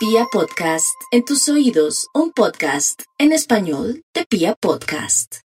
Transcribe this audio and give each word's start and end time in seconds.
Pia 0.00 0.24
Podcast, 0.32 0.96
en 1.10 1.26
tus 1.26 1.46
oídos, 1.50 2.08
un 2.14 2.32
podcast 2.32 3.02
en 3.18 3.32
español 3.32 4.02
de 4.14 4.24
Pia 4.24 4.54
Podcast. 4.54 5.42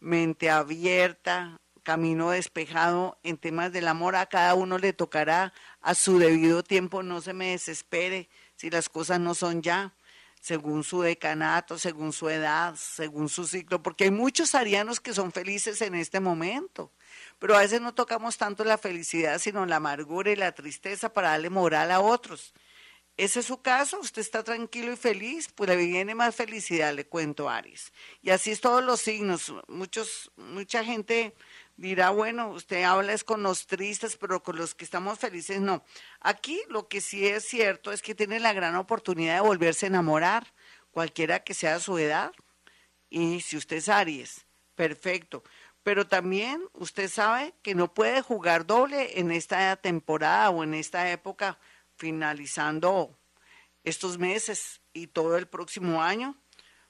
mente 0.00 0.50
abierta, 0.50 1.58
camino 1.82 2.32
despejado 2.32 3.18
en 3.22 3.38
temas 3.38 3.72
del 3.72 3.88
amor. 3.88 4.16
A 4.16 4.26
cada 4.26 4.54
uno 4.54 4.76
le 4.76 4.92
tocará 4.92 5.54
a 5.80 5.94
su 5.94 6.18
debido 6.18 6.62
tiempo, 6.62 7.02
no 7.02 7.22
se 7.22 7.32
me 7.32 7.52
desespere 7.52 8.28
si 8.54 8.68
las 8.68 8.90
cosas 8.90 9.18
no 9.18 9.34
son 9.34 9.62
ya, 9.62 9.94
según 10.38 10.84
su 10.84 11.00
decanato, 11.00 11.78
según 11.78 12.12
su 12.12 12.28
edad, 12.28 12.74
según 12.76 13.30
su 13.30 13.46
ciclo, 13.46 13.82
porque 13.82 14.04
hay 14.04 14.10
muchos 14.10 14.54
arianos 14.54 15.00
que 15.00 15.14
son 15.14 15.32
felices 15.32 15.80
en 15.80 15.94
este 15.94 16.20
momento. 16.20 16.92
Pero 17.38 17.56
a 17.56 17.60
veces 17.60 17.80
no 17.80 17.94
tocamos 17.94 18.36
tanto 18.36 18.62
la 18.62 18.76
felicidad, 18.76 19.38
sino 19.38 19.64
la 19.64 19.76
amargura 19.76 20.30
y 20.30 20.36
la 20.36 20.52
tristeza 20.52 21.14
para 21.14 21.30
darle 21.30 21.48
moral 21.48 21.90
a 21.92 22.00
otros. 22.00 22.52
Ese 23.18 23.40
es 23.40 23.46
su 23.46 23.60
caso, 23.60 24.00
usted 24.00 24.22
está 24.22 24.42
tranquilo 24.42 24.90
y 24.92 24.96
feliz, 24.96 25.48
pues 25.54 25.68
le 25.68 25.76
viene 25.76 26.14
más 26.14 26.34
felicidad, 26.34 26.94
le 26.94 27.06
cuento 27.06 27.50
Aries. 27.50 27.92
Y 28.22 28.30
así 28.30 28.50
es 28.50 28.60
todos 28.60 28.82
los 28.82 29.02
signos. 29.02 29.52
Muchos, 29.68 30.32
mucha 30.36 30.82
gente 30.82 31.34
dirá, 31.76 32.10
bueno, 32.10 32.50
usted 32.50 32.84
habla 32.84 33.12
es 33.12 33.22
con 33.22 33.42
los 33.42 33.66
tristes, 33.66 34.16
pero 34.16 34.42
con 34.42 34.56
los 34.56 34.74
que 34.74 34.84
estamos 34.84 35.18
felices 35.18 35.60
no. 35.60 35.84
Aquí 36.20 36.62
lo 36.68 36.88
que 36.88 37.00
sí 37.00 37.26
es 37.26 37.44
cierto 37.44 37.92
es 37.92 38.00
que 38.00 38.14
tiene 38.14 38.40
la 38.40 38.54
gran 38.54 38.76
oportunidad 38.76 39.34
de 39.34 39.40
volverse 39.48 39.86
a 39.86 39.88
enamorar, 39.88 40.52
cualquiera 40.90 41.44
que 41.44 41.54
sea 41.54 41.80
su 41.80 41.98
edad. 41.98 42.32
Y 43.10 43.42
si 43.42 43.58
usted 43.58 43.76
es 43.76 43.88
Aries, 43.90 44.46
perfecto. 44.74 45.42
Pero 45.82 46.06
también 46.06 46.62
usted 46.72 47.10
sabe 47.10 47.54
que 47.62 47.74
no 47.74 47.92
puede 47.92 48.22
jugar 48.22 48.66
doble 48.66 49.18
en 49.18 49.32
esta 49.32 49.76
temporada 49.76 50.50
o 50.50 50.62
en 50.62 50.74
esta 50.74 51.10
época, 51.10 51.58
finalizando 52.02 53.16
estos 53.84 54.18
meses 54.18 54.80
y 54.92 55.06
todo 55.06 55.36
el 55.36 55.46
próximo 55.46 56.02
año 56.02 56.36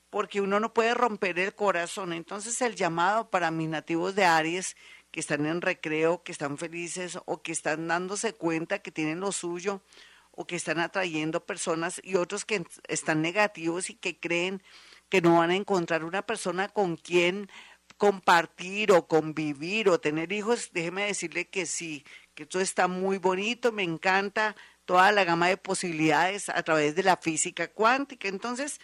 porque 0.08 0.40
uno 0.40 0.58
no 0.58 0.72
puede 0.72 0.94
romper 0.94 1.38
el 1.38 1.54
corazón. 1.54 2.14
Entonces 2.14 2.62
el 2.62 2.76
llamado 2.76 3.28
para 3.28 3.50
mis 3.50 3.68
nativos 3.68 4.14
de 4.14 4.24
Aries 4.24 4.74
que 5.10 5.20
están 5.20 5.44
en 5.44 5.60
recreo, 5.60 6.22
que 6.22 6.32
están 6.32 6.56
felices 6.56 7.18
o 7.26 7.42
que 7.42 7.52
están 7.52 7.88
dándose 7.88 8.32
cuenta 8.32 8.78
que 8.78 8.90
tienen 8.90 9.20
lo 9.20 9.32
suyo 9.32 9.82
o 10.30 10.46
que 10.46 10.56
están 10.56 10.80
atrayendo 10.80 11.44
personas 11.44 12.00
y 12.02 12.16
otros 12.16 12.46
que 12.46 12.64
están 12.88 13.20
negativos 13.20 13.90
y 13.90 13.94
que 13.94 14.18
creen 14.18 14.62
que 15.10 15.20
no 15.20 15.36
van 15.40 15.50
a 15.50 15.56
encontrar 15.56 16.04
una 16.04 16.22
persona 16.22 16.70
con 16.70 16.96
quien 16.96 17.50
compartir 17.98 18.92
o 18.92 19.06
convivir 19.06 19.90
o 19.90 20.00
tener 20.00 20.32
hijos, 20.32 20.70
déjeme 20.72 21.04
decirle 21.04 21.48
que 21.48 21.66
sí, 21.66 22.02
que 22.34 22.44
esto 22.44 22.60
está 22.60 22.88
muy 22.88 23.18
bonito, 23.18 23.72
me 23.72 23.82
encanta 23.82 24.56
toda 24.84 25.12
la 25.12 25.24
gama 25.24 25.48
de 25.48 25.56
posibilidades 25.56 26.48
a 26.48 26.62
través 26.62 26.94
de 26.94 27.02
la 27.02 27.16
física 27.16 27.68
cuántica. 27.68 28.28
Entonces, 28.28 28.80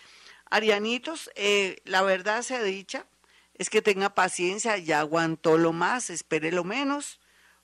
Arianitos, 0.50 1.30
eh, 1.34 1.76
la 1.84 2.02
verdad 2.02 2.42
sea 2.42 2.62
dicha, 2.62 3.06
es 3.54 3.70
que 3.70 3.82
tenga 3.82 4.14
paciencia, 4.14 4.78
ya 4.78 5.00
aguantó 5.00 5.58
lo 5.58 5.72
más, 5.72 6.10
espere 6.10 6.52
lo 6.52 6.64
menos. 6.64 7.20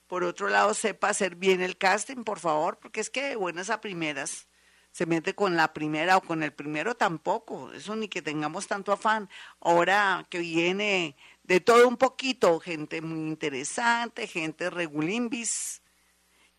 Por 0.07 0.23
otro 0.23 0.49
lado, 0.49 0.73
sepa 0.73 1.09
hacer 1.09 1.35
bien 1.35 1.61
el 1.61 1.77
casting, 1.77 2.23
por 2.23 2.39
favor, 2.39 2.77
porque 2.79 2.99
es 2.99 3.09
que 3.09 3.23
de 3.23 3.35
buenas 3.35 3.69
a 3.69 3.81
primeras 3.81 4.47
se 4.95 5.05
mete 5.05 5.35
con 5.35 5.57
la 5.57 5.73
primera 5.73 6.15
o 6.15 6.21
con 6.21 6.41
el 6.41 6.53
primero 6.53 6.95
tampoco, 6.95 7.73
eso 7.73 7.97
ni 7.97 8.07
que 8.07 8.21
tengamos 8.21 8.67
tanto 8.67 8.93
afán. 8.93 9.29
Ahora 9.59 10.25
que 10.29 10.39
viene 10.39 11.17
de 11.43 11.59
todo 11.59 11.85
un 11.85 11.97
poquito, 11.97 12.61
gente 12.61 13.01
muy 13.01 13.27
interesante, 13.27 14.25
gente 14.25 14.69
regulimbis 14.69 15.81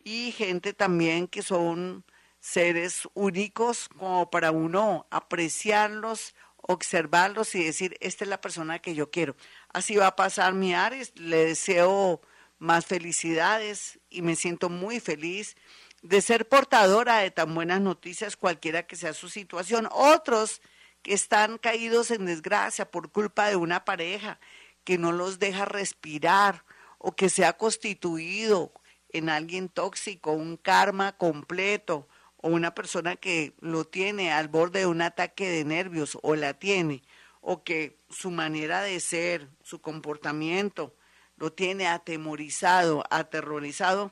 y 0.07 0.31
gente 0.31 0.71
también 0.71 1.27
que 1.27 1.43
son 1.43 2.05
seres 2.39 3.09
únicos 3.13 3.89
como 3.89 4.29
para 4.29 4.51
uno 4.51 5.05
apreciarlos, 5.11 6.33
observarlos 6.55 7.53
y 7.55 7.65
decir, 7.65 7.97
esta 7.99 8.23
es 8.23 8.29
la 8.29 8.39
persona 8.39 8.79
que 8.79 8.95
yo 8.95 9.11
quiero. 9.11 9.35
Así 9.67 9.97
va 9.97 10.07
a 10.07 10.15
pasar 10.15 10.53
mi 10.53 10.73
Ares, 10.73 11.11
le 11.15 11.47
deseo 11.47 12.21
más 12.57 12.85
felicidades 12.85 13.99
y 14.09 14.21
me 14.21 14.37
siento 14.37 14.69
muy 14.69 15.01
feliz 15.01 15.57
de 16.01 16.21
ser 16.21 16.47
portadora 16.47 17.17
de 17.17 17.31
tan 17.31 17.53
buenas 17.53 17.81
noticias, 17.81 18.37
cualquiera 18.37 18.87
que 18.87 18.95
sea 18.95 19.11
su 19.11 19.27
situación. 19.27 19.89
Otros 19.91 20.61
que 21.01 21.13
están 21.13 21.57
caídos 21.57 22.11
en 22.11 22.25
desgracia 22.25 22.89
por 22.89 23.11
culpa 23.11 23.49
de 23.49 23.57
una 23.57 23.83
pareja 23.83 24.39
que 24.85 24.97
no 24.97 25.11
los 25.11 25.37
deja 25.37 25.65
respirar 25.65 26.63
o 26.97 27.13
que 27.13 27.29
se 27.29 27.43
ha 27.43 27.57
constituido 27.57 28.71
en 29.09 29.29
alguien 29.29 29.69
tóxico, 29.69 30.31
un 30.31 30.57
karma 30.57 31.17
completo 31.17 32.07
o 32.37 32.49
una 32.49 32.73
persona 32.73 33.15
que 33.15 33.53
lo 33.59 33.85
tiene 33.85 34.31
al 34.31 34.47
borde 34.47 34.79
de 34.79 34.85
un 34.85 35.01
ataque 35.01 35.49
de 35.49 35.65
nervios 35.65 36.17
o 36.21 36.35
la 36.35 36.53
tiene, 36.53 37.03
o 37.41 37.63
que 37.63 37.97
su 38.09 38.31
manera 38.31 38.81
de 38.81 38.99
ser, 38.99 39.47
su 39.63 39.81
comportamiento 39.81 40.93
lo 41.37 41.53
tiene 41.53 41.87
atemorizado, 41.87 43.03
aterrorizado, 43.09 44.11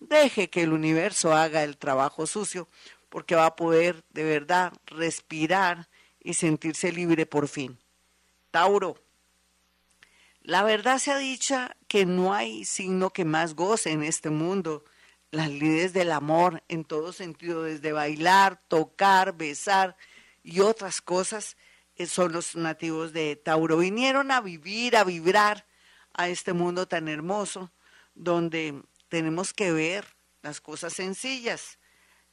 deje 0.00 0.50
que 0.50 0.62
el 0.62 0.72
universo 0.72 1.32
haga 1.32 1.64
el 1.64 1.76
trabajo 1.76 2.26
sucio, 2.26 2.68
porque 3.08 3.34
va 3.34 3.46
a 3.46 3.56
poder 3.56 4.04
de 4.10 4.24
verdad 4.24 4.72
respirar 4.86 5.88
y 6.20 6.34
sentirse 6.34 6.92
libre 6.92 7.24
por 7.24 7.48
fin. 7.48 7.78
Tauro, 8.50 8.96
la 10.46 10.62
verdad 10.62 10.98
se 10.98 11.10
ha 11.10 11.18
dicha 11.18 11.76
que 11.88 12.06
no 12.06 12.32
hay 12.32 12.64
signo 12.64 13.10
que 13.10 13.24
más 13.24 13.56
goce 13.56 13.90
en 13.90 14.04
este 14.04 14.30
mundo 14.30 14.84
las 15.32 15.50
lides 15.50 15.92
del 15.92 16.12
amor 16.12 16.62
en 16.68 16.84
todo 16.84 17.12
sentido, 17.12 17.64
desde 17.64 17.90
bailar, 17.90 18.62
tocar, 18.68 19.36
besar 19.36 19.96
y 20.44 20.60
otras 20.60 21.02
cosas, 21.02 21.56
eh, 21.96 22.06
son 22.06 22.30
los 22.30 22.54
nativos 22.54 23.12
de 23.12 23.34
Tauro. 23.34 23.78
Vinieron 23.78 24.30
a 24.30 24.40
vivir, 24.40 24.96
a 24.96 25.02
vibrar 25.02 25.66
a 26.14 26.28
este 26.28 26.52
mundo 26.52 26.86
tan 26.86 27.08
hermoso, 27.08 27.72
donde 28.14 28.80
tenemos 29.08 29.52
que 29.52 29.72
ver 29.72 30.06
las 30.42 30.60
cosas 30.60 30.92
sencillas. 30.92 31.80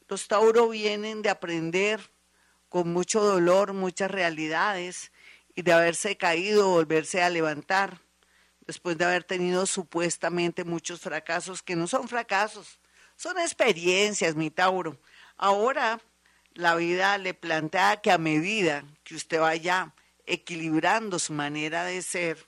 Los 0.07 0.27
Tauro 0.27 0.69
vienen 0.69 1.23
de 1.23 1.31
aprender 1.31 2.11
con 2.69 2.93
mucho 2.93 3.23
dolor 3.23 3.73
muchas 3.73 4.11
realidades 4.11 5.11
y 5.55 5.63
de 5.63 5.73
haberse 5.73 6.15
caído, 6.15 6.69
volverse 6.69 7.23
a 7.23 7.31
levantar, 7.31 8.02
después 8.65 8.97
de 8.97 9.05
haber 9.05 9.23
tenido 9.23 9.65
supuestamente 9.65 10.63
muchos 10.63 11.01
fracasos 11.01 11.61
que 11.61 11.75
no 11.75 11.87
son 11.87 12.07
fracasos, 12.07 12.79
son 13.15 13.39
experiencias, 13.39 14.35
mi 14.35 14.49
Tauro. 14.49 14.99
Ahora 15.37 16.01
la 16.53 16.75
vida 16.75 17.17
le 17.17 17.33
plantea 17.33 18.01
que 18.01 18.11
a 18.11 18.17
medida 18.17 18.83
que 19.03 19.15
usted 19.15 19.39
vaya 19.39 19.93
equilibrando 20.25 21.19
su 21.19 21.33
manera 21.33 21.83
de 21.85 22.01
ser, 22.01 22.45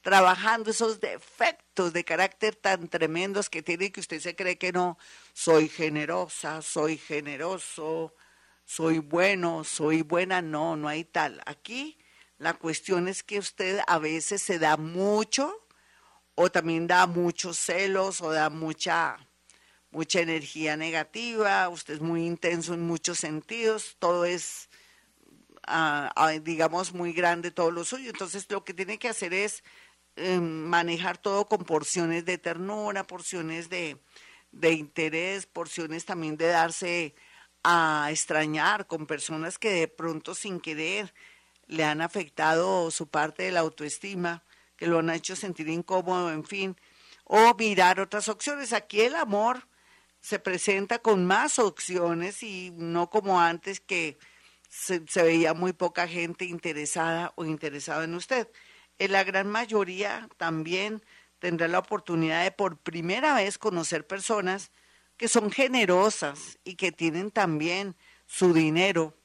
trabajando 0.00 0.70
esos 0.70 1.00
defectos 1.00 1.92
de 1.92 2.04
carácter 2.04 2.56
tan 2.56 2.88
tremendos 2.88 3.50
que 3.50 3.62
tiene 3.62 3.92
que 3.92 4.00
usted 4.00 4.20
se 4.20 4.36
cree 4.36 4.56
que 4.58 4.72
no, 4.72 4.98
soy 5.32 5.68
generosa, 5.68 6.62
soy 6.62 6.96
generoso, 6.96 8.14
soy 8.64 8.98
bueno, 8.98 9.64
soy 9.64 10.02
buena, 10.02 10.42
no, 10.42 10.76
no 10.76 10.88
hay 10.88 11.04
tal. 11.04 11.42
Aquí 11.46 11.98
la 12.38 12.54
cuestión 12.54 13.08
es 13.08 13.22
que 13.22 13.38
usted 13.38 13.80
a 13.86 13.98
veces 13.98 14.42
se 14.42 14.58
da 14.58 14.76
mucho 14.76 15.66
o 16.34 16.50
también 16.50 16.86
da 16.86 17.06
muchos 17.06 17.58
celos 17.58 18.20
o 18.20 18.30
da 18.30 18.50
mucha 18.50 19.18
mucha 19.90 20.20
energía 20.20 20.76
negativa, 20.76 21.68
usted 21.70 21.94
es 21.94 22.00
muy 22.00 22.26
intenso 22.26 22.74
en 22.74 22.82
muchos 22.82 23.18
sentidos, 23.18 23.96
todo 23.98 24.26
es, 24.26 24.68
ah, 25.66 26.12
digamos, 26.42 26.92
muy 26.92 27.14
grande 27.14 27.50
todo 27.50 27.70
lo 27.70 27.82
suyo. 27.82 28.10
Entonces 28.10 28.46
lo 28.50 28.62
que 28.62 28.74
tiene 28.74 28.98
que 28.98 29.08
hacer 29.08 29.32
es 29.32 29.64
em, 30.16 30.42
manejar 30.42 31.16
todo 31.16 31.46
con 31.46 31.64
porciones 31.64 32.26
de 32.26 32.36
ternura, 32.36 33.06
porciones 33.06 33.70
de, 33.70 33.96
de 34.52 34.72
interés, 34.72 35.46
porciones 35.46 36.04
también 36.04 36.36
de 36.36 36.48
darse 36.48 37.14
a 37.64 38.08
extrañar 38.10 38.86
con 38.86 39.06
personas 39.06 39.58
que 39.58 39.70
de 39.70 39.88
pronto 39.88 40.34
sin 40.34 40.60
querer 40.60 41.12
le 41.66 41.84
han 41.84 42.00
afectado 42.00 42.90
su 42.90 43.08
parte 43.08 43.44
de 43.44 43.52
la 43.52 43.60
autoestima, 43.60 44.44
que 44.76 44.86
lo 44.86 44.98
han 44.98 45.10
hecho 45.10 45.36
sentir 45.36 45.68
incómodo, 45.68 46.32
en 46.32 46.44
fin, 46.44 46.76
o 47.24 47.54
mirar 47.54 48.00
otras 48.00 48.28
opciones. 48.28 48.72
Aquí 48.72 49.00
el 49.00 49.14
amor 49.14 49.66
se 50.20 50.38
presenta 50.38 50.98
con 50.98 51.24
más 51.24 51.58
opciones 51.58 52.42
y 52.42 52.72
no 52.74 53.10
como 53.10 53.40
antes 53.40 53.80
que 53.80 54.18
se, 54.68 55.00
veía 55.22 55.54
muy 55.54 55.72
poca 55.72 56.08
gente 56.08 56.44
interesada 56.44 57.32
o 57.36 57.44
interesada 57.44 58.04
en 58.04 58.14
usted. 58.14 58.48
En 58.98 59.12
la 59.12 59.24
gran 59.24 59.48
mayoría 59.48 60.28
también 60.36 61.02
tendrá 61.38 61.68
la 61.68 61.78
oportunidad 61.78 62.44
de 62.44 62.50
por 62.50 62.78
primera 62.78 63.34
vez 63.34 63.58
conocer 63.58 64.06
personas 64.06 64.70
que 65.16 65.28
son 65.28 65.50
generosas 65.50 66.58
y 66.64 66.74
que 66.74 66.92
tienen 66.92 67.30
también 67.30 67.96
su 68.26 68.52
dinero 68.52 69.16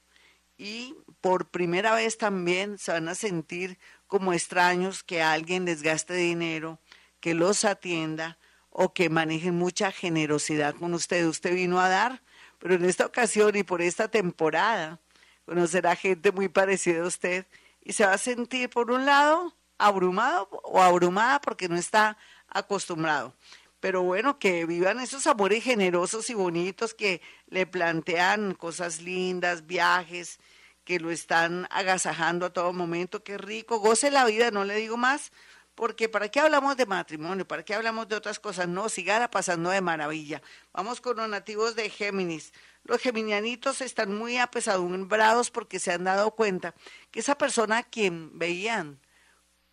y 0.56 0.94
por 1.22 1.48
primera 1.48 1.94
vez 1.94 2.18
también 2.18 2.76
se 2.78 2.92
van 2.92 3.08
a 3.08 3.14
sentir 3.14 3.78
como 4.08 4.34
extraños 4.34 5.04
que 5.04 5.22
alguien 5.22 5.64
les 5.64 5.82
gaste 5.82 6.14
dinero, 6.14 6.80
que 7.20 7.32
los 7.32 7.64
atienda 7.64 8.38
o 8.70 8.92
que 8.92 9.08
manejen 9.08 9.54
mucha 9.54 9.92
generosidad 9.92 10.74
con 10.74 10.92
usted. 10.92 11.24
Usted 11.26 11.54
vino 11.54 11.80
a 11.80 11.88
dar, 11.88 12.22
pero 12.58 12.74
en 12.74 12.84
esta 12.84 13.06
ocasión 13.06 13.56
y 13.56 13.62
por 13.62 13.80
esta 13.82 14.08
temporada 14.08 14.98
conocerá 15.46 15.94
gente 15.94 16.32
muy 16.32 16.48
parecida 16.48 17.04
a 17.04 17.06
usted 17.06 17.46
y 17.80 17.92
se 17.92 18.04
va 18.04 18.14
a 18.14 18.18
sentir 18.18 18.68
por 18.68 18.90
un 18.90 19.06
lado 19.06 19.54
abrumado 19.78 20.48
o 20.64 20.82
abrumada 20.82 21.40
porque 21.40 21.68
no 21.68 21.76
está 21.76 22.18
acostumbrado 22.48 23.34
pero 23.82 24.04
bueno, 24.04 24.38
que 24.38 24.64
vivan 24.64 25.00
esos 25.00 25.26
amores 25.26 25.64
generosos 25.64 26.30
y 26.30 26.34
bonitos 26.34 26.94
que 26.94 27.20
le 27.48 27.66
plantean 27.66 28.54
cosas 28.54 29.00
lindas, 29.00 29.66
viajes, 29.66 30.38
que 30.84 31.00
lo 31.00 31.10
están 31.10 31.66
agasajando 31.70 32.46
a 32.46 32.52
todo 32.52 32.72
momento, 32.72 33.22
qué 33.22 33.38
rico, 33.38 33.78
goce 33.78 34.10
la 34.10 34.24
vida, 34.24 34.50
no 34.50 34.64
le 34.64 34.76
digo 34.76 34.96
más, 34.96 35.32
porque 35.74 36.08
¿para 36.08 36.28
qué 36.28 36.40
hablamos 36.40 36.76
de 36.76 36.86
matrimonio? 36.86 37.46
¿Para 37.46 37.64
qué 37.64 37.74
hablamos 37.74 38.08
de 38.08 38.16
otras 38.16 38.38
cosas? 38.38 38.68
No, 38.68 38.88
siga 38.88 39.30
pasando 39.30 39.70
de 39.70 39.80
maravilla. 39.80 40.42
Vamos 40.72 41.00
con 41.00 41.16
los 41.16 41.28
nativos 41.28 41.74
de 41.76 41.88
Géminis. 41.88 42.52
Los 42.84 43.00
geminianitos 43.00 43.80
están 43.80 44.14
muy 44.14 44.38
apesadumbrados 44.38 45.50
porque 45.50 45.78
se 45.78 45.92
han 45.92 46.04
dado 46.04 46.32
cuenta 46.32 46.74
que 47.10 47.20
esa 47.20 47.38
persona 47.38 47.78
a 47.78 47.82
quien 47.84 48.38
veían 48.38 49.00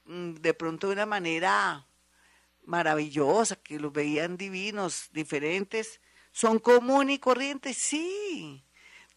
mm, 0.05 0.35
de 0.35 0.53
pronto 0.53 0.87
de 0.87 0.93
una 0.93 1.05
manera 1.05 1.87
maravillosa, 2.65 3.55
que 3.55 3.79
los 3.79 3.91
veían 3.91 4.37
divinos, 4.37 5.09
diferentes, 5.11 5.99
son 6.31 6.59
común 6.59 7.09
y 7.09 7.17
corrientes, 7.17 7.77
sí. 7.77 8.63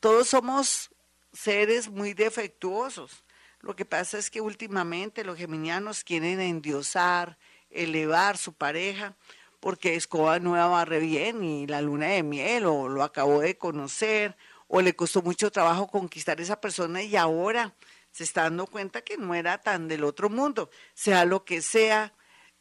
Todos 0.00 0.28
somos 0.28 0.90
seres 1.32 1.88
muy 1.88 2.14
defectuosos. 2.14 3.25
Lo 3.61 3.76
que 3.76 3.84
pasa 3.84 4.19
es 4.19 4.31
que 4.31 4.40
últimamente 4.40 5.25
los 5.25 5.38
geminianos 5.38 6.05
quieren 6.05 6.40
endiosar, 6.40 7.38
elevar 7.70 8.37
su 8.37 8.52
pareja, 8.52 9.17
porque 9.61 9.94
escoba 9.94 10.40
nueva 10.40 10.67
barre 10.67 10.99
bien 10.99 11.44
y 11.44 11.67
la 11.67 11.81
luna 11.81 12.08
de 12.08 12.23
miel, 12.25 12.67
o 12.67 12.88
lo 12.88 13.05
acabó 13.05 13.40
de 13.40 13.56
conocer, 13.56 14.37
o 14.67 14.81
le 14.81 14.96
costó 14.96 15.23
mucho 15.23 15.52
trabajo 15.52 15.87
conquistar 15.87 16.40
esa 16.40 16.61
persona 16.61 17.02
y 17.02 17.14
ahora 17.14 17.75
se 18.11 18.25
está 18.25 18.43
dando 18.43 18.67
cuenta 18.67 19.02
que 19.02 19.17
no 19.17 19.35
era 19.35 19.58
tan 19.58 19.88
del 19.88 20.05
otro 20.05 20.28
mundo, 20.28 20.70
sea 20.94 21.25
lo 21.25 21.44
que 21.44 21.62
sea, 21.62 22.14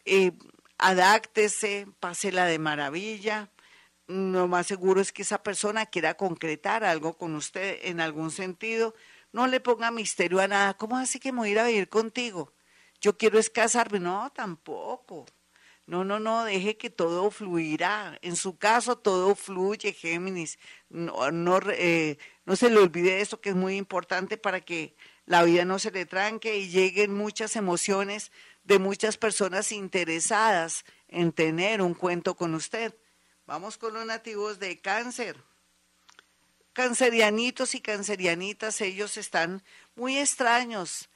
eh, 0.05 0.33
adáctese, 0.77 1.87
pásela 1.99 2.45
de 2.45 2.59
maravilla. 2.59 3.49
Lo 4.11 4.47
más 4.49 4.67
seguro 4.67 4.99
es 4.99 5.13
que 5.13 5.21
esa 5.21 5.41
persona 5.41 5.85
quiera 5.85 6.15
concretar 6.15 6.83
algo 6.83 7.17
con 7.17 7.33
usted 7.35 7.79
en 7.83 8.01
algún 8.01 8.29
sentido. 8.29 8.93
No 9.31 9.47
le 9.47 9.61
ponga 9.61 9.89
misterio 9.89 10.41
a 10.41 10.49
nada. 10.49 10.73
¿Cómo 10.73 10.97
así 10.97 11.17
que 11.17 11.31
me 11.31 11.39
voy 11.39 11.49
a 11.49 11.51
ir 11.51 11.59
a 11.59 11.67
vivir 11.67 11.87
contigo? 11.87 12.53
Yo 12.99 13.17
quiero 13.17 13.39
es 13.39 13.49
casarme. 13.49 14.01
No, 14.01 14.29
tampoco. 14.35 15.25
No, 15.85 16.03
no, 16.03 16.19
no, 16.19 16.43
deje 16.43 16.75
que 16.75 16.89
todo 16.89 17.31
fluirá. 17.31 18.19
En 18.21 18.35
su 18.35 18.57
caso, 18.57 18.97
todo 18.97 19.33
fluye, 19.33 19.93
Géminis. 19.93 20.59
No, 20.89 21.31
no, 21.31 21.61
eh, 21.71 22.17
no 22.45 22.57
se 22.57 22.69
le 22.69 22.79
olvide 22.79 23.21
eso 23.21 23.39
que 23.39 23.51
es 23.51 23.55
muy 23.55 23.77
importante 23.77 24.37
para 24.37 24.59
que 24.59 24.95
la 25.25 25.43
vida 25.43 25.63
no 25.63 25.79
se 25.79 25.91
le 25.91 26.05
tranque 26.05 26.57
y 26.57 26.69
lleguen 26.69 27.13
muchas 27.13 27.55
emociones 27.55 28.33
de 28.65 28.77
muchas 28.77 29.17
personas 29.17 29.71
interesadas 29.71 30.83
en 31.07 31.31
tener 31.31 31.81
un 31.81 31.93
cuento 31.93 32.35
con 32.35 32.55
usted. 32.55 32.93
Vamos 33.51 33.77
con 33.77 33.93
los 33.93 34.05
nativos 34.05 34.59
de 34.59 34.79
cáncer. 34.79 35.35
Cancerianitos 36.71 37.75
y 37.75 37.81
cancerianitas, 37.81 38.79
ellos 38.79 39.17
están 39.17 39.61
muy 39.93 40.17
extraños. 40.17 41.09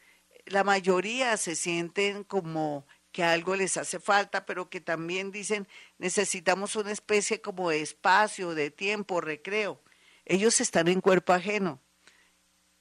La 0.44 0.66
mayoría 0.66 1.38
se 1.38 1.56
sienten 1.56 2.26
como 2.26 2.86
que 3.14 3.24
algo 3.24 3.56
les 3.56 3.78
hace 3.78 4.02
falta, 4.02 4.46
pero 4.46 4.70
que 4.70 4.82
también 4.82 5.32
dicen 5.32 5.66
necesitamos 5.98 6.76
una 6.76 6.92
especie 6.92 7.40
como 7.40 7.70
de 7.70 7.80
espacio, 7.80 8.54
de 8.54 8.70
tiempo, 8.70 9.22
recreo. 9.22 9.82
Ellos 10.26 10.60
están 10.60 10.90
en 10.90 11.00
cuerpo 11.00 11.32
ajeno. 11.32 11.80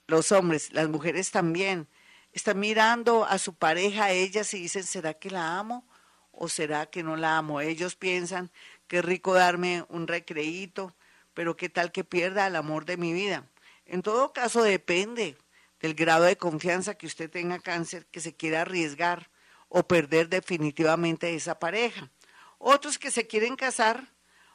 Los 0.09 0.33
hombres, 0.33 0.73
las 0.73 0.89
mujeres 0.89 1.31
también 1.31 1.87
están 2.33 2.59
mirando 2.59 3.25
a 3.25 3.39
su 3.39 3.55
pareja, 3.55 4.07
a 4.07 4.11
ellas 4.11 4.53
y 4.53 4.63
dicen, 4.63 4.83
¿será 4.83 5.15
que 5.15 5.31
la 5.31 5.61
amo 5.61 5.87
o 6.33 6.49
será 6.49 6.87
que 6.87 7.05
no 7.05 7.15
la 7.15 7.39
amo? 7.39 7.61
Ellos 7.61 7.95
piensan, 7.95 8.51
qué 8.87 9.03
rico 9.03 9.35
darme 9.35 9.85
un 9.89 10.07
recreíto, 10.07 10.95
pero 11.35 11.57
qué 11.57 11.69
tal 11.69 11.93
que 11.93 12.05
pierda 12.05 12.47
el 12.47 12.57
amor 12.57 12.85
de 12.85 12.97
mi 12.97 13.13
vida. 13.13 13.49
En 13.87 14.03
todo 14.03 14.33
caso 14.33 14.63
depende 14.63 15.37
del 15.81 15.95
grado 15.95 16.25
de 16.25 16.37
confianza 16.37 16.95
que 16.95 17.07
usted 17.07 17.31
tenga 17.31 17.59
cáncer, 17.59 18.07
que 18.07 18.21
se 18.21 18.35
quiera 18.35 18.63
arriesgar 18.63 19.31
o 19.69 19.87
perder 19.87 20.29
definitivamente 20.29 21.35
esa 21.35 21.59
pareja. 21.59 22.11
Otros 22.59 22.99
que 22.99 23.11
se 23.11 23.27
quieren 23.27 23.57
casar 23.57 24.09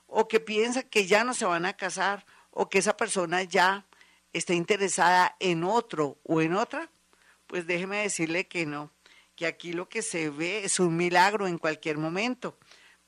o 0.07 0.27
que 0.27 0.39
piensan 0.39 0.83
que 0.89 1.05
ya 1.05 1.23
no 1.23 1.33
se 1.33 1.45
van 1.45 1.65
a 1.65 1.73
casar 1.73 2.25
o 2.51 2.69
que 2.69 2.79
esa 2.79 2.97
persona 2.97 3.43
ya 3.43 3.85
está 4.33 4.53
interesada 4.53 5.35
en 5.39 5.63
otro 5.63 6.17
o 6.23 6.41
en 6.41 6.55
otra, 6.55 6.89
pues 7.47 7.67
déjeme 7.67 7.97
decirle 7.97 8.47
que 8.47 8.65
no, 8.65 8.91
que 9.35 9.45
aquí 9.45 9.73
lo 9.73 9.89
que 9.89 10.01
se 10.01 10.29
ve 10.29 10.63
es 10.63 10.79
un 10.79 10.95
milagro 10.95 11.47
en 11.47 11.57
cualquier 11.57 11.97
momento. 11.97 12.57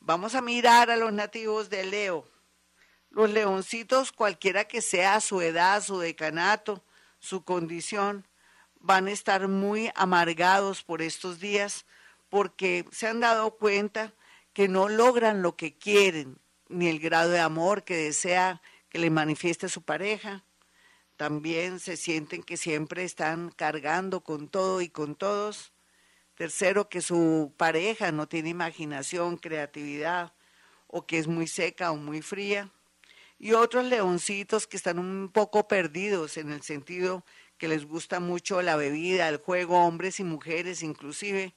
Vamos 0.04 0.34
a 0.34 0.42
mirar 0.42 0.90
a 0.90 0.98
los 0.98 1.14
nativos 1.14 1.70
de 1.70 1.86
Leo. 1.86 2.28
Los 3.12 3.30
leoncitos, 3.30 4.12
cualquiera 4.12 4.66
que 4.66 4.82
sea 4.82 5.22
su 5.22 5.42
edad, 5.42 5.84
su 5.84 6.00
decanato, 6.00 6.84
su 7.20 7.44
condición, 7.44 8.28
van 8.80 9.06
a 9.06 9.12
estar 9.12 9.48
muy 9.48 9.92
amargados 9.94 10.82
por 10.82 11.04
estos 11.04 11.40
días 11.40 11.86
porque 12.30 12.84
se 12.92 13.06
han 13.06 13.20
dado 13.20 13.58
cuenta 13.58 14.12
que 14.54 14.68
no 14.68 14.90
logran 14.90 15.44
lo 15.44 15.56
que 15.56 15.78
quieren, 15.78 16.40
ni 16.68 16.88
el 16.88 17.00
grado 17.00 17.30
de 17.30 17.40
amor 17.40 17.84
que 17.84 17.96
desea 17.96 18.60
que 18.90 18.98
le 18.98 19.12
manifieste 19.12 19.70
su 19.70 19.84
pareja, 19.84 20.44
también 21.16 21.80
se 21.80 21.96
sienten 21.96 22.42
que 22.42 22.58
siempre 22.58 23.04
están 23.04 23.52
cargando 23.52 24.22
con 24.22 24.48
todo 24.48 24.82
y 24.82 24.90
con 24.90 25.14
todos. 25.14 25.71
Tercero, 26.42 26.90
que 26.90 27.02
su 27.02 27.54
pareja 27.56 28.12
no 28.12 28.28
tiene 28.28 28.50
imaginación, 28.50 29.38
creatividad, 29.38 30.34
o 30.88 31.06
que 31.06 31.20
es 31.20 31.28
muy 31.28 31.46
seca 31.46 31.92
o 31.92 31.98
muy 31.98 32.24
fría. 32.24 32.72
Y 33.38 33.52
otros 33.52 33.86
leoncitos 33.86 34.66
que 34.66 34.76
están 34.76 34.98
un 34.98 35.30
poco 35.32 35.68
perdidos 35.68 36.38
en 36.38 36.52
el 36.52 36.64
sentido 36.64 37.24
que 37.60 37.68
les 37.68 37.86
gusta 37.86 38.20
mucho 38.20 38.64
la 38.64 38.76
bebida, 38.76 39.30
el 39.30 39.38
juego, 39.38 39.86
hombres 39.86 40.20
y 40.20 40.24
mujeres 40.24 40.82
inclusive. 40.82 41.54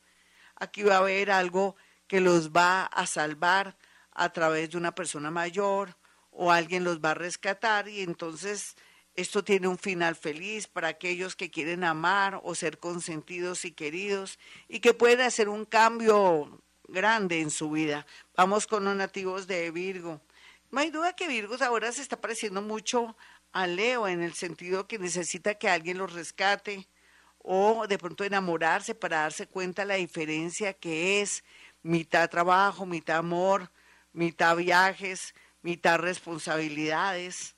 Aquí 0.54 0.82
va 0.82 0.96
a 0.96 0.98
haber 0.98 1.30
algo 1.30 1.76
que 2.06 2.20
los 2.20 2.50
va 2.50 2.84
a 2.84 3.06
salvar 3.06 3.78
a 4.12 4.34
través 4.34 4.68
de 4.68 4.76
una 4.76 4.94
persona 4.94 5.30
mayor 5.30 5.96
o 6.30 6.52
alguien 6.52 6.84
los 6.84 7.00
va 7.00 7.12
a 7.12 7.14
rescatar 7.14 7.88
y 7.88 8.02
entonces 8.02 8.76
esto 9.16 9.44
tiene 9.44 9.68
un 9.68 9.78
final 9.78 10.16
feliz 10.16 10.66
para 10.66 10.88
aquellos 10.88 11.36
que 11.36 11.50
quieren 11.50 11.84
amar 11.84 12.40
o 12.42 12.54
ser 12.54 12.78
consentidos 12.78 13.64
y 13.64 13.72
queridos 13.72 14.38
y 14.68 14.80
que 14.80 14.92
pueden 14.92 15.20
hacer 15.20 15.48
un 15.48 15.64
cambio 15.64 16.60
grande 16.88 17.40
en 17.40 17.50
su 17.50 17.70
vida. 17.70 18.06
Vamos 18.36 18.66
con 18.66 18.84
los 18.84 18.96
nativos 18.96 19.46
de 19.46 19.70
Virgo. 19.70 20.20
No 20.72 20.80
hay 20.80 20.90
duda 20.90 21.14
que 21.14 21.28
Virgo 21.28 21.54
ahora 21.60 21.92
se 21.92 22.02
está 22.02 22.20
pareciendo 22.20 22.60
mucho 22.60 23.16
a 23.52 23.68
Leo 23.68 24.08
en 24.08 24.20
el 24.20 24.34
sentido 24.34 24.88
que 24.88 24.98
necesita 24.98 25.54
que 25.54 25.68
alguien 25.68 25.98
los 25.98 26.12
rescate 26.12 26.88
o 27.38 27.86
de 27.86 27.98
pronto 27.98 28.24
enamorarse 28.24 28.96
para 28.96 29.18
darse 29.18 29.46
cuenta 29.46 29.84
la 29.84 29.94
diferencia 29.94 30.72
que 30.72 31.22
es 31.22 31.44
mitad 31.82 32.28
trabajo, 32.28 32.84
mitad 32.84 33.18
amor, 33.18 33.70
mitad 34.12 34.56
viajes, 34.56 35.34
mitad 35.62 35.98
responsabilidades 35.98 37.54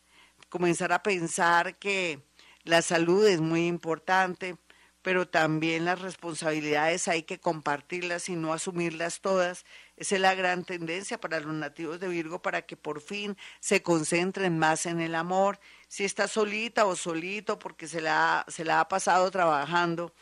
comenzar 0.49 0.93
a 0.93 1.03
pensar 1.03 1.77
que 1.79 2.23
la 2.65 2.83
salud 2.83 3.27
es 3.27 3.41
muy 3.41 3.67
importante, 3.67 4.57
pero 5.03 5.29
también 5.29 5.85
las 5.85 6.01
responsabilidades 6.01 7.07
hay 7.07 7.23
que 7.23 7.39
compartirlas 7.39 8.29
y 8.29 8.35
no 8.35 8.53
asumirlas 8.53 9.21
todas. 9.21 9.65
Esa 9.97 10.17
es 10.17 10.21
la 10.21 10.35
gran 10.35 10.65
tendencia 10.65 11.21
para 11.21 11.39
los 11.39 11.55
nativos 11.55 12.01
de 12.01 12.09
Virgo 12.09 12.43
para 12.43 12.63
que 12.63 12.77
por 12.77 13.01
fin 13.01 13.37
se 13.61 13.83
concentren 13.83 14.59
más 14.59 14.85
en 14.85 15.01
el 15.01 15.15
amor. 15.15 15.61
Si 15.87 16.05
está 16.05 16.27
solita 16.27 16.87
o 16.87 16.97
solito 16.97 17.57
porque 17.59 17.87
se 17.87 18.01
la, 18.01 18.45
se 18.49 18.65
la 18.65 18.81
ha 18.81 18.89
pasado 18.89 19.31
trabajando 19.31 20.13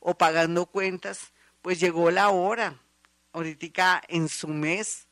o 0.00 0.18
pagando 0.18 0.66
cuentas, 0.66 1.32
pues 1.62 1.78
llegó 1.78 2.10
la 2.10 2.30
hora, 2.30 2.74
ahorita 3.32 4.02
en 4.08 4.28
su 4.28 4.48
mes 4.48 5.06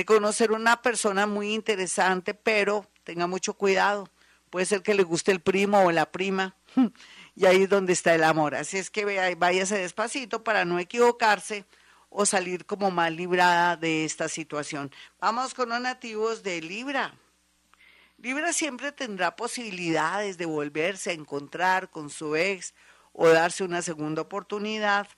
de 0.00 0.06
conocer 0.06 0.50
una 0.50 0.80
persona 0.80 1.26
muy 1.26 1.52
interesante, 1.52 2.32
pero 2.32 2.86
tenga 3.04 3.26
mucho 3.26 3.52
cuidado. 3.52 4.08
Puede 4.48 4.64
ser 4.64 4.80
que 4.80 4.94
le 4.94 5.02
guste 5.02 5.30
el 5.30 5.40
primo 5.40 5.78
o 5.84 5.92
la 5.92 6.10
prima. 6.10 6.56
Y 7.36 7.44
ahí 7.44 7.64
es 7.64 7.68
donde 7.68 7.92
está 7.92 8.14
el 8.14 8.24
amor. 8.24 8.54
Así 8.54 8.78
es 8.78 8.90
que 8.90 9.34
váyase 9.34 9.76
despacito 9.76 10.42
para 10.42 10.64
no 10.64 10.78
equivocarse 10.78 11.66
o 12.08 12.24
salir 12.24 12.64
como 12.64 12.90
mal 12.90 13.14
librada 13.14 13.76
de 13.76 14.06
esta 14.06 14.28
situación. 14.28 14.90
Vamos 15.20 15.52
con 15.52 15.68
los 15.68 15.80
nativos 15.80 16.42
de 16.42 16.62
Libra. 16.62 17.14
Libra 18.16 18.54
siempre 18.54 18.92
tendrá 18.92 19.36
posibilidades 19.36 20.38
de 20.38 20.46
volverse 20.46 21.10
a 21.10 21.14
encontrar 21.14 21.90
con 21.90 22.08
su 22.08 22.36
ex 22.36 22.74
o 23.12 23.28
darse 23.28 23.64
una 23.64 23.82
segunda 23.82 24.22
oportunidad. 24.22 25.08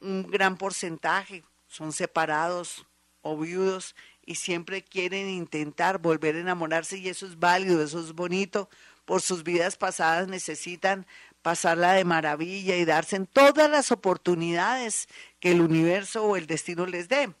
Un 0.00 0.28
gran 0.28 0.56
porcentaje 0.56 1.44
son 1.66 1.92
separados 1.92 2.86
o 3.24 3.36
viudos 3.36 3.96
y 4.24 4.36
siempre 4.36 4.82
quieren 4.82 5.28
intentar 5.28 5.98
volver 5.98 6.36
a 6.36 6.40
enamorarse 6.40 6.98
y 6.98 7.08
eso 7.08 7.26
es 7.26 7.38
válido, 7.38 7.82
eso 7.82 7.98
es 8.00 8.12
bonito. 8.12 8.68
Por 9.04 9.20
sus 9.20 9.42
vidas 9.42 9.76
pasadas 9.76 10.28
necesitan 10.28 11.06
pasarla 11.42 11.92
de 11.92 12.04
maravilla 12.04 12.76
y 12.76 12.84
darse 12.84 13.16
en 13.16 13.26
todas 13.26 13.68
las 13.70 13.90
oportunidades 13.90 15.08
que 15.40 15.52
el 15.52 15.60
universo 15.60 16.24
o 16.24 16.36
el 16.36 16.46
destino 16.46 16.86
les 16.86 17.08
dé. 17.08 17.34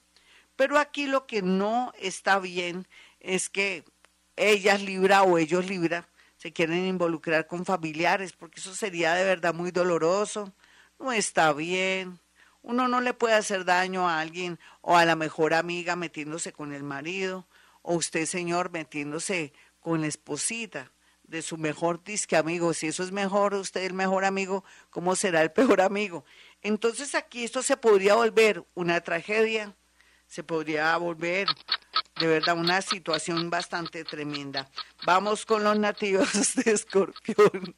Pero 0.56 0.78
aquí 0.78 1.06
lo 1.06 1.26
que 1.26 1.42
no 1.42 1.92
está 1.98 2.38
bien 2.38 2.86
es 3.20 3.48
que 3.48 3.84
ellas 4.36 4.82
Libra 4.82 5.22
o 5.22 5.38
ellos 5.38 5.66
Libra 5.66 6.08
se 6.36 6.52
quieren 6.52 6.86
involucrar 6.86 7.46
con 7.46 7.64
familiares, 7.64 8.32
porque 8.32 8.60
eso 8.60 8.74
sería 8.74 9.14
de 9.14 9.24
verdad 9.24 9.54
muy 9.54 9.70
doloroso. 9.70 10.52
No 10.98 11.12
está 11.12 11.52
bien. 11.52 12.20
Uno 12.64 12.88
no 12.88 13.02
le 13.02 13.12
puede 13.12 13.34
hacer 13.34 13.66
daño 13.66 14.08
a 14.08 14.20
alguien 14.20 14.58
o 14.80 14.96
a 14.96 15.04
la 15.04 15.16
mejor 15.16 15.52
amiga 15.52 15.96
metiéndose 15.96 16.54
con 16.54 16.72
el 16.72 16.82
marido, 16.82 17.46
o 17.82 17.94
usted, 17.94 18.24
señor, 18.24 18.70
metiéndose 18.70 19.52
con 19.80 20.00
la 20.00 20.06
esposita 20.06 20.90
de 21.24 21.42
su 21.42 21.58
mejor 21.58 22.02
disque 22.02 22.36
amigo. 22.36 22.72
Si 22.72 22.86
eso 22.86 23.02
es 23.02 23.12
mejor, 23.12 23.52
usted 23.52 23.82
el 23.82 23.92
mejor 23.92 24.24
amigo, 24.24 24.64
¿cómo 24.88 25.14
será 25.14 25.42
el 25.42 25.52
peor 25.52 25.82
amigo? 25.82 26.24
Entonces 26.62 27.14
aquí 27.14 27.44
esto 27.44 27.62
se 27.62 27.76
podría 27.76 28.14
volver 28.14 28.64
una 28.72 29.02
tragedia, 29.02 29.76
se 30.26 30.42
podría 30.42 30.96
volver 30.96 31.48
de 32.18 32.26
verdad 32.26 32.56
una 32.56 32.80
situación 32.80 33.50
bastante 33.50 34.04
tremenda. 34.04 34.70
Vamos 35.04 35.44
con 35.44 35.64
los 35.64 35.78
nativos 35.78 36.54
de 36.64 36.72
Escorpión. 36.72 37.76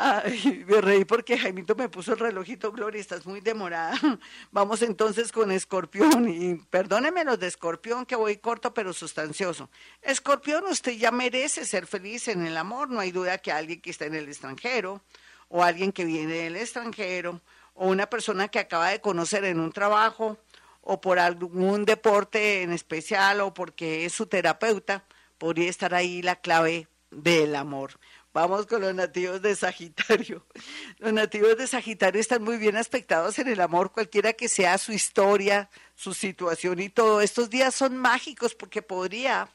Ay, 0.00 0.64
me 0.68 0.80
reí 0.80 1.04
porque 1.04 1.36
Jaimito 1.36 1.74
me 1.74 1.88
puso 1.88 2.12
el 2.12 2.20
relojito, 2.20 2.70
Gloria, 2.70 3.00
estás 3.00 3.26
muy 3.26 3.40
demorada. 3.40 3.98
Vamos 4.52 4.80
entonces 4.82 5.32
con 5.32 5.50
Escorpión 5.50 6.28
y 6.28 6.54
perdóneme 6.70 7.24
los 7.24 7.40
de 7.40 7.48
Escorpión 7.48 8.06
que 8.06 8.14
voy 8.14 8.36
corto 8.36 8.72
pero 8.72 8.92
sustancioso. 8.92 9.70
Escorpión, 10.00 10.66
usted 10.66 10.92
ya 10.92 11.10
merece 11.10 11.64
ser 11.64 11.88
feliz 11.88 12.28
en 12.28 12.46
el 12.46 12.56
amor, 12.56 12.90
no 12.90 13.00
hay 13.00 13.10
duda 13.10 13.38
que 13.38 13.50
alguien 13.50 13.80
que 13.80 13.90
está 13.90 14.04
en 14.04 14.14
el 14.14 14.28
extranjero 14.28 15.02
o 15.48 15.64
alguien 15.64 15.90
que 15.90 16.04
viene 16.04 16.34
del 16.34 16.54
extranjero 16.54 17.40
o 17.74 17.88
una 17.88 18.08
persona 18.08 18.46
que 18.46 18.60
acaba 18.60 18.90
de 18.90 19.00
conocer 19.00 19.44
en 19.46 19.58
un 19.58 19.72
trabajo 19.72 20.38
o 20.82 21.00
por 21.00 21.18
algún 21.18 21.84
deporte 21.84 22.62
en 22.62 22.70
especial 22.70 23.40
o 23.40 23.52
porque 23.52 24.04
es 24.04 24.12
su 24.12 24.26
terapeuta, 24.26 25.02
podría 25.38 25.68
estar 25.68 25.92
ahí 25.92 26.22
la 26.22 26.36
clave 26.36 26.86
del 27.10 27.56
amor. 27.56 27.98
Vamos 28.40 28.66
con 28.66 28.82
los 28.82 28.94
nativos 28.94 29.42
de 29.42 29.56
Sagitario. 29.56 30.46
Los 30.98 31.12
nativos 31.12 31.58
de 31.58 31.66
Sagitario 31.66 32.20
están 32.20 32.44
muy 32.44 32.56
bien 32.56 32.76
aspectados 32.76 33.36
en 33.40 33.48
el 33.48 33.60
amor, 33.60 33.90
cualquiera 33.90 34.32
que 34.32 34.48
sea 34.48 34.78
su 34.78 34.92
historia, 34.92 35.68
su 35.96 36.14
situación 36.14 36.78
y 36.78 36.88
todo. 36.88 37.20
Estos 37.20 37.50
días 37.50 37.74
son 37.74 37.96
mágicos 37.96 38.54
porque 38.54 38.80
podría 38.80 39.48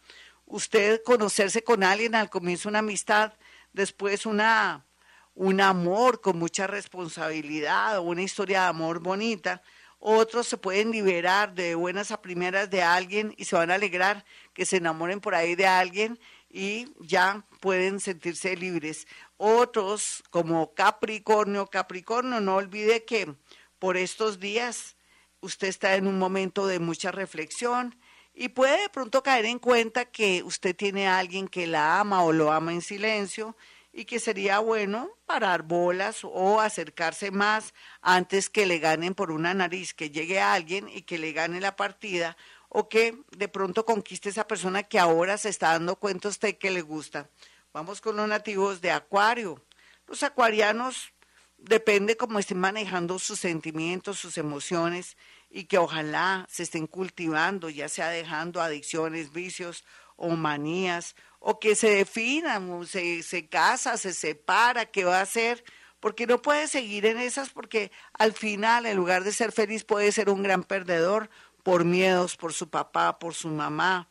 usted 0.48 1.02
conocerse 1.02 1.64
con 1.64 1.82
alguien 1.82 2.14
al 2.14 2.30
comienzo 2.30 2.68
una 2.68 2.80
amistad, 2.80 3.32
después 3.72 4.26
una 4.26 4.86
un 5.34 5.62
amor 5.62 6.20
con 6.20 6.38
mucha 6.38 6.68
responsabilidad 6.68 8.00
o 8.00 8.02
una 8.02 8.24
historia 8.24 8.64
de 8.64 8.68
amor 8.68 9.00
bonita. 9.00 9.62
Otros 10.00 10.46
se 10.46 10.58
pueden 10.58 10.92
liberar 10.92 11.54
de 11.54 11.76
buenas 11.76 12.12
a 12.12 12.22
primeras 12.22 12.70
de 12.70 12.84
alguien 12.84 13.34
y 13.38 13.46
se 13.46 13.56
van 13.56 13.72
a 13.72 13.76
alegrar 13.76 14.26
que 14.54 14.66
se 14.66 14.76
enamoren 14.76 15.22
por 15.22 15.36
ahí 15.36 15.56
de 15.56 15.68
alguien 15.68 16.20
y 16.54 16.88
ya 17.00 17.44
pueden 17.60 18.00
sentirse 18.00 18.56
libres. 18.56 19.08
Otros, 19.38 20.24
como 20.30 20.76
Capricornio, 20.76 21.66
Capricornio, 21.66 22.40
no 22.40 22.58
olvide 22.58 23.04
que 23.06 23.36
por 23.80 23.98
estos 23.98 24.40
días 24.40 24.96
usted 25.42 25.68
está 25.68 25.96
en 25.96 26.06
un 26.06 26.20
momento 26.20 26.68
de 26.68 26.80
mucha 26.80 27.12
reflexión 27.12 28.00
y 28.36 28.50
puede 28.50 28.84
de 28.84 28.90
pronto 28.90 29.24
caer 29.24 29.46
en 29.46 29.58
cuenta 29.58 30.06
que 30.06 30.44
usted 30.44 30.76
tiene 30.76 31.08
a 31.08 31.18
alguien 31.18 31.48
que 31.48 31.66
la 31.66 32.00
ama 32.00 32.24
o 32.24 32.32
lo 32.32 32.52
ama 32.52 32.72
en 32.72 32.82
silencio 32.82 33.58
y 33.92 34.06
que 34.06 34.20
sería 34.20 34.60
bueno 34.60 35.10
parar 35.26 35.64
bolas 35.64 36.20
o 36.24 36.60
acercarse 36.62 37.32
más 37.32 37.74
antes 38.02 38.50
que 38.50 38.66
le 38.66 38.78
ganen 38.78 39.16
por 39.16 39.32
una 39.32 39.54
nariz, 39.54 39.94
que 39.94 40.12
llegue 40.12 40.40
alguien 40.40 40.88
y 40.88 41.02
que 41.04 41.18
le 41.18 41.32
gane 41.32 41.60
la 41.60 41.76
partida 41.76 42.38
o 42.74 42.90
que 42.90 43.18
de 43.38 43.48
pronto 43.48 43.86
conquiste 43.86 44.30
esa 44.30 44.48
persona 44.48 44.84
que 44.84 45.00
ahora 45.00 45.38
se 45.38 45.50
está 45.50 45.72
dando 45.72 45.96
cuenta 45.96 46.28
usted 46.28 46.58
que 46.58 46.72
le 46.72 46.82
gusta. 46.82 47.30
Vamos 47.72 48.02
con 48.02 48.16
los 48.16 48.28
nativos 48.28 48.82
de 48.82 48.92
Acuario. 48.92 49.64
Los 50.08 50.24
acuarianos 50.24 51.14
depende 51.58 52.18
cómo 52.18 52.40
estén 52.40 52.60
manejando 52.60 53.20
sus 53.20 53.40
sentimientos, 53.40 54.20
sus 54.20 54.38
emociones 54.38 55.18
y 55.50 55.66
que 55.66 55.78
ojalá 55.78 56.48
se 56.50 56.64
estén 56.64 56.88
cultivando, 56.88 57.70
ya 57.70 57.88
sea 57.88 58.10
dejando 58.10 58.60
adicciones, 58.60 59.32
vicios 59.32 59.86
o 60.16 60.30
manías, 60.30 61.16
o 61.40 61.60
que 61.60 61.76
se 61.76 61.90
definan, 61.90 62.86
se, 62.88 63.22
se 63.22 63.48
casa, 63.48 63.98
se 63.98 64.14
separa, 64.14 64.86
qué 64.86 65.04
va 65.04 65.20
a 65.20 65.24
hacer, 65.24 65.64
porque 66.00 66.28
no 66.28 66.42
puede 66.42 66.68
seguir 66.68 67.06
en 67.06 67.18
esas, 67.18 67.50
porque 67.50 67.92
al 68.14 68.34
final, 68.34 68.86
en 68.86 68.98
lugar 68.98 69.24
de 69.24 69.32
ser 69.32 69.52
feliz, 69.52 69.84
puede 69.84 70.12
ser 70.12 70.30
un 70.30 70.44
gran 70.44 70.64
perdedor, 70.64 71.30
por 71.64 71.86
miedos, 71.86 72.36
por 72.36 72.54
su 72.54 72.70
papá, 72.70 73.18
por 73.18 73.34
su 73.34 73.48
mamá, 73.48 74.10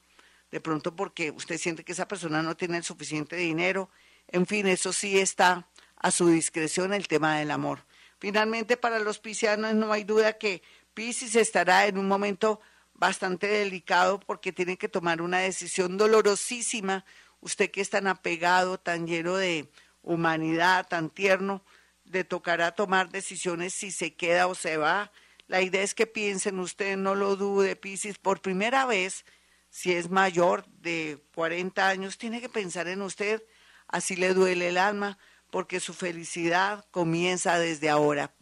de 0.50 0.60
pronto 0.60 0.96
porque 0.96 1.30
usted 1.30 1.58
siente 1.58 1.84
que 1.84 1.92
esa 1.92 2.08
persona 2.08 2.42
no 2.42 2.56
tiene 2.56 2.78
el 2.78 2.84
suficiente 2.84 3.36
dinero. 3.36 3.90
En 4.28 4.46
fin, 4.46 4.66
eso 4.66 4.92
sí 4.92 5.18
está 5.18 5.68
a 5.96 6.10
su 6.10 6.28
discreción 6.28 6.92
el 6.92 7.08
tema 7.08 7.36
del 7.36 7.50
amor. 7.50 7.84
Finalmente, 8.18 8.76
para 8.76 8.98
los 8.98 9.18
piscianos 9.18 9.74
no 9.74 9.92
hay 9.92 10.04
duda 10.04 10.38
que 10.38 10.62
Piscis 10.94 11.36
estará 11.36 11.86
en 11.86 11.98
un 11.98 12.06
momento 12.06 12.60
bastante 12.94 13.46
delicado 13.46 14.20
porque 14.20 14.52
tiene 14.52 14.76
que 14.76 14.88
tomar 14.88 15.22
una 15.22 15.38
decisión 15.38 15.96
dolorosísima. 15.96 17.04
Usted 17.40 17.70
que 17.70 17.80
es 17.80 17.90
tan 17.90 18.06
apegado, 18.06 18.78
tan 18.78 19.06
lleno 19.06 19.36
de 19.36 19.68
humanidad, 20.02 20.86
tan 20.86 21.10
tierno, 21.10 21.64
le 22.04 22.24
tocará 22.24 22.72
tomar 22.72 23.10
decisiones 23.10 23.74
si 23.74 23.90
se 23.90 24.14
queda 24.14 24.46
o 24.46 24.54
se 24.54 24.76
va, 24.76 25.10
la 25.46 25.62
idea 25.62 25.82
es 25.82 25.94
que 25.94 26.06
piensen 26.06 26.58
usted, 26.58 26.96
no 26.96 27.14
lo 27.14 27.36
dude, 27.36 27.76
Piscis, 27.76 28.18
por 28.18 28.40
primera 28.40 28.86
vez, 28.86 29.24
si 29.70 29.92
es 29.92 30.10
mayor 30.10 30.66
de 30.80 31.22
40 31.34 31.88
años, 31.88 32.18
tiene 32.18 32.40
que 32.40 32.48
pensar 32.48 32.88
en 32.88 33.02
usted, 33.02 33.42
así 33.88 34.16
le 34.16 34.34
duele 34.34 34.68
el 34.68 34.78
alma, 34.78 35.18
porque 35.50 35.80
su 35.80 35.94
felicidad 35.94 36.84
comienza 36.90 37.58
desde 37.58 37.90
ahora. 37.90 38.34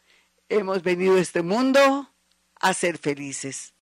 hemos 0.48 0.82
venido 0.82 1.16
a 1.16 1.20
este 1.20 1.42
mundo 1.42 2.12
a 2.60 2.74
ser 2.74 2.98
felices. 2.98 3.72